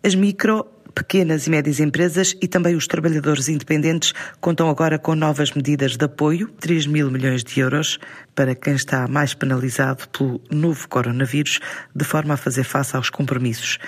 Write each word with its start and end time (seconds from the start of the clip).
As 0.00 0.14
micro 0.14 0.64
pequenas 0.94 1.48
e 1.48 1.50
médias 1.50 1.80
empresas 1.80 2.36
e 2.40 2.46
também 2.46 2.76
os 2.76 2.86
trabalhadores 2.86 3.48
independentes 3.48 4.14
contam 4.40 4.70
agora 4.70 4.96
com 4.96 5.16
novas 5.16 5.52
medidas 5.52 5.96
de 5.96 6.04
apoio, 6.04 6.48
3 6.60 6.86
mil 6.86 7.10
milhões 7.10 7.42
de 7.42 7.58
euros, 7.58 7.98
para 8.32 8.54
quem 8.54 8.74
está 8.74 9.08
mais 9.08 9.34
penalizado 9.34 10.08
pelo 10.08 10.40
novo 10.52 10.88
coronavírus, 10.88 11.58
de 11.92 12.04
forma 12.04 12.34
a 12.34 12.36
fazer 12.36 12.62
face 12.62 12.94
aos 12.94 13.10
compromissos. 13.10 13.78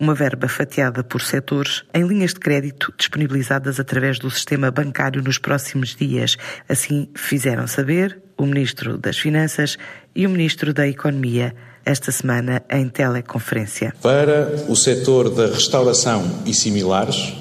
Uma 0.00 0.14
verba 0.14 0.46
fatiada 0.46 1.02
por 1.02 1.20
setores 1.20 1.82
em 1.92 2.06
linhas 2.06 2.32
de 2.32 2.38
crédito 2.38 2.92
disponibilizadas 2.96 3.80
através 3.80 4.18
do 4.18 4.30
sistema 4.30 4.70
bancário 4.70 5.20
nos 5.22 5.38
próximos 5.38 5.96
dias. 5.96 6.36
Assim 6.68 7.08
fizeram 7.16 7.66
saber 7.66 8.22
o 8.36 8.46
Ministro 8.46 8.96
das 8.96 9.18
Finanças 9.18 9.76
e 10.14 10.24
o 10.24 10.30
Ministro 10.30 10.72
da 10.72 10.86
Economia 10.86 11.52
esta 11.84 12.12
semana 12.12 12.62
em 12.70 12.88
teleconferência. 12.88 13.92
Para 14.00 14.66
o 14.68 14.76
setor 14.76 15.30
da 15.30 15.46
restauração 15.46 16.42
e 16.46 16.54
similares, 16.54 17.32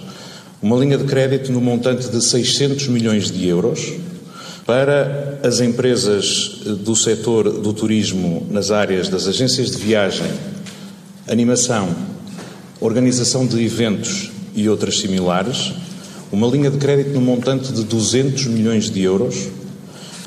uma 0.62 0.78
linha 0.78 0.98
de 0.98 1.04
crédito 1.04 1.52
no 1.52 1.62
montante 1.62 2.10
de 2.10 2.24
600 2.24 2.88
milhões 2.88 3.30
de 3.30 3.48
euros. 3.48 3.94
Para 4.66 5.40
as 5.44 5.60
empresas 5.60 6.62
do 6.80 6.96
setor 6.96 7.62
do 7.62 7.72
turismo 7.72 8.48
nas 8.50 8.72
áreas 8.72 9.08
das 9.08 9.28
agências 9.28 9.72
de 9.72 9.78
viagem, 9.78 10.28
animação, 11.28 12.17
organização 12.80 13.46
de 13.46 13.64
eventos 13.64 14.32
e 14.56 14.68
outras 14.70 15.00
similares, 15.00 15.74
uma 16.32 16.48
linha 16.48 16.70
de 16.70 16.78
crédito 16.78 17.12
no 17.12 17.22
montante 17.22 17.72
de 17.72 17.84
200 17.84 18.48
milhões 18.48 18.90
de 18.90 19.02
euros 19.02 19.50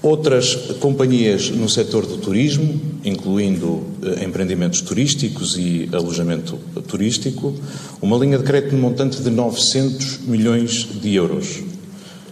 Outras 0.03 0.55
companhias 0.81 1.51
no 1.51 1.69
setor 1.69 2.07
do 2.07 2.17
turismo, 2.17 2.81
incluindo 3.05 3.83
eh, 4.03 4.25
empreendimentos 4.25 4.81
turísticos 4.81 5.59
e 5.59 5.91
alojamento 5.93 6.59
turístico, 6.89 7.55
uma 8.01 8.17
linha 8.17 8.39
de 8.39 8.45
crédito 8.45 8.75
no 8.75 8.81
montante 8.81 9.21
de 9.21 9.29
900 9.29 10.21
milhões 10.21 10.89
de 11.03 11.15
euros. 11.15 11.63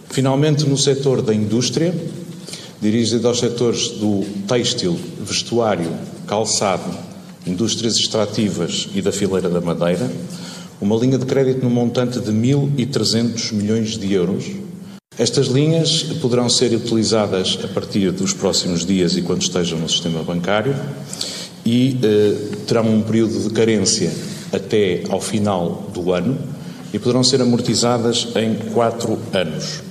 Finalmente, 0.09 0.67
no 0.67 0.75
setor 0.75 1.21
da 1.21 1.31
indústria, 1.31 1.93
dirigido 2.81 3.27
aos 3.27 3.37
setores 3.37 3.89
do 3.89 4.25
têxtil, 4.47 4.99
vestuário, 5.21 5.91
calçado, 6.25 6.89
indústrias 7.45 7.95
extrativas 7.95 8.89
e 8.93 9.01
da 9.01 9.11
fileira 9.11 9.49
da 9.49 9.61
madeira, 9.61 10.09
uma 10.79 10.95
linha 10.95 11.17
de 11.17 11.25
crédito 11.25 11.63
no 11.63 11.69
montante 11.69 12.19
de 12.19 12.31
1.300 12.31 13.53
milhões 13.53 13.97
de 13.97 14.13
euros 14.13 14.45
estas 15.19 15.47
linhas 15.47 16.01
poderão 16.21 16.47
ser 16.47 16.73
utilizadas 16.73 17.59
a 17.61 17.67
partir 17.67 18.09
dos 18.13 18.31
próximos 18.31 18.85
dias 18.85 19.17
e 19.17 19.21
quando 19.21 19.41
estejam 19.41 19.77
no 19.77 19.89
sistema 19.89 20.23
bancário 20.23 20.73
e 21.65 21.99
eh, 22.01 22.55
terão 22.65 22.87
um 22.87 23.01
período 23.01 23.37
de 23.37 23.53
carência 23.53 24.13
até 24.53 25.03
ao 25.09 25.19
final 25.19 25.91
do 25.93 26.13
ano 26.13 26.37
e 26.93 26.97
poderão 26.97 27.21
ser 27.21 27.41
amortizadas 27.41 28.29
em 28.37 28.71
quatro 28.71 29.19
anos. 29.33 29.83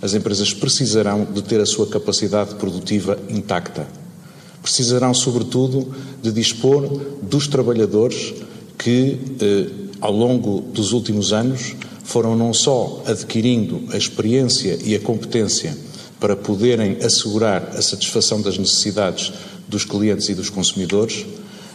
As 0.00 0.14
empresas 0.14 0.54
precisarão 0.54 1.26
de 1.26 1.42
ter 1.42 1.60
a 1.60 1.66
sua 1.66 1.86
capacidade 1.86 2.54
produtiva 2.54 3.18
intacta. 3.28 3.86
Precisarão, 4.64 5.12
sobretudo, 5.12 5.94
de 6.22 6.32
dispor 6.32 6.88
dos 7.20 7.46
trabalhadores 7.46 8.32
que, 8.78 9.18
eh, 9.38 9.66
ao 10.00 10.10
longo 10.10 10.62
dos 10.72 10.92
últimos 10.92 11.34
anos, 11.34 11.76
foram 12.02 12.34
não 12.34 12.54
só 12.54 13.02
adquirindo 13.06 13.82
a 13.92 13.98
experiência 13.98 14.78
e 14.82 14.94
a 14.94 15.00
competência 15.00 15.76
para 16.18 16.34
poderem 16.34 16.96
assegurar 17.04 17.72
a 17.76 17.82
satisfação 17.82 18.40
das 18.40 18.56
necessidades 18.56 19.34
dos 19.68 19.84
clientes 19.84 20.30
e 20.30 20.34
dos 20.34 20.48
consumidores, 20.48 21.26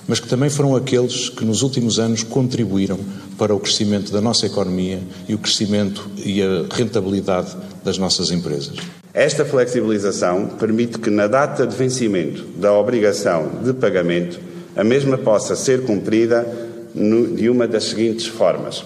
mas 0.07 0.19
que 0.19 0.27
também 0.27 0.49
foram 0.49 0.75
aqueles 0.75 1.29
que 1.29 1.45
nos 1.45 1.61
últimos 1.61 1.99
anos 1.99 2.23
contribuíram 2.23 2.99
para 3.37 3.53
o 3.53 3.59
crescimento 3.59 4.11
da 4.11 4.19
nossa 4.19 4.47
economia 4.47 4.99
e 5.27 5.35
o 5.35 5.37
crescimento 5.37 6.09
e 6.17 6.41
a 6.41 6.65
rentabilidade 6.71 7.55
das 7.83 7.99
nossas 7.99 8.31
empresas. 8.31 8.98
Esta 9.19 9.43
flexibilização 9.43 10.47
permite 10.47 10.97
que, 10.97 11.09
na 11.09 11.27
data 11.27 11.67
de 11.67 11.75
vencimento 11.75 12.41
da 12.55 12.71
obrigação 12.71 13.49
de 13.61 13.73
pagamento, 13.73 14.39
a 14.77 14.81
mesma 14.81 15.17
possa 15.17 15.57
ser 15.57 15.81
cumprida 15.83 16.47
de 17.35 17.49
uma 17.49 17.67
das 17.67 17.83
seguintes 17.83 18.27
formas. 18.27 18.81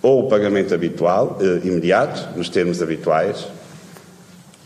Ou 0.00 0.24
o 0.24 0.28
pagamento 0.30 0.72
habitual, 0.72 1.38
eh, 1.42 1.60
imediato, 1.62 2.38
nos 2.38 2.48
termos 2.48 2.80
habituais, 2.80 3.46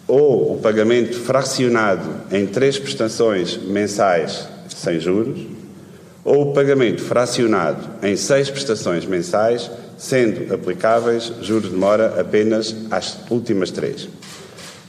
ou 0.06 0.54
o 0.54 0.60
pagamento 0.60 1.18
fracionado 1.18 2.08
em 2.30 2.46
três 2.46 2.78
prestações 2.78 3.56
mensais 3.56 4.46
sem 4.68 5.00
juros, 5.00 5.40
ou 6.24 6.50
o 6.50 6.52
pagamento 6.52 7.02
fracionado 7.02 7.84
em 8.00 8.14
seis 8.14 8.48
prestações 8.48 9.04
mensais, 9.06 9.68
sendo 9.96 10.52
aplicáveis 10.54 11.32
juros 11.40 11.70
de 11.70 11.76
mora 11.76 12.20
apenas 12.20 12.74
às 12.90 13.18
últimas 13.30 13.70
três. 13.70 14.08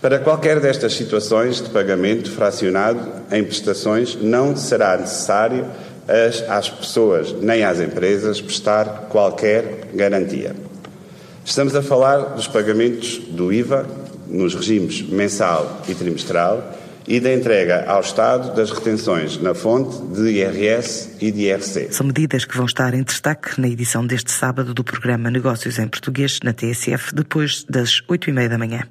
Para 0.01 0.19
qualquer 0.19 0.59
destas 0.59 0.93
situações 0.93 1.61
de 1.61 1.69
pagamento 1.69 2.31
fracionado 2.31 2.99
em 3.31 3.43
prestações, 3.43 4.15
não 4.15 4.55
será 4.55 4.95
necessário 4.97 5.65
as, 6.07 6.47
às 6.49 6.69
pessoas 6.69 7.33
nem 7.33 7.63
às 7.63 7.79
empresas 7.79 8.39
prestar 8.39 9.07
qualquer 9.09 9.89
garantia. 9.93 10.55
Estamos 11.43 11.75
a 11.75 11.81
falar 11.81 12.35
dos 12.35 12.47
pagamentos 12.47 13.17
do 13.29 13.51
IVA 13.51 13.87
nos 14.27 14.53
regimes 14.53 15.01
mensal 15.01 15.81
e 15.87 15.95
trimestral 15.95 16.77
e 17.07 17.19
da 17.19 17.33
entrega 17.33 17.85
ao 17.87 18.01
Estado 18.01 18.55
das 18.55 18.71
retenções 18.71 19.41
na 19.41 19.53
fonte 19.53 19.97
de 20.13 20.29
IRS 20.29 21.15
e 21.21 21.31
de 21.31 21.43
IRC. 21.43 21.87
São 21.91 22.05
medidas 22.05 22.45
que 22.45 22.57
vão 22.57 22.65
estar 22.65 22.93
em 22.93 23.03
destaque 23.03 23.59
na 23.59 23.67
edição 23.67 24.05
deste 24.05 24.31
sábado 24.31 24.73
do 24.73 24.83
programa 24.83 25.31
Negócios 25.31 25.79
em 25.79 25.87
Português 25.87 26.39
na 26.43 26.53
TSF, 26.53 27.15
depois 27.15 27.63
das 27.63 28.01
oito 28.07 28.29
e 28.29 28.33
meia 28.33 28.49
da 28.49 28.57
manhã. 28.57 28.87